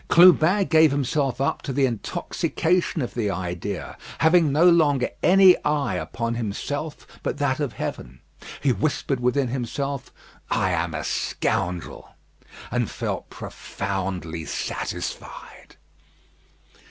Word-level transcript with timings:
Clubin 0.07 0.65
gave 0.65 0.89
himself 0.89 1.39
up 1.39 1.61
to 1.61 1.71
the 1.71 1.85
intoxication 1.85 3.03
of 3.03 3.13
the 3.13 3.29
idea, 3.29 3.99
having 4.17 4.51
no 4.51 4.67
longer 4.67 5.09
any 5.21 5.55
eye 5.63 5.93
upon 5.93 6.33
him 6.33 6.51
but 7.21 7.37
that 7.37 7.59
of 7.59 7.73
Heaven. 7.73 8.19
He 8.61 8.71
whispered 8.73 9.19
within 9.19 9.49
himself, 9.49 10.11
"I 10.49 10.71
am 10.71 10.95
a 10.95 11.03
scoundrel," 11.03 12.15
and 12.71 12.89
felt 12.89 13.29
profoundly 13.29 14.43
satisfied. 14.45 15.75